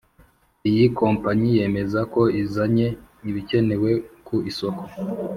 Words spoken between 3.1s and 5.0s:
ibikenewe ku isoko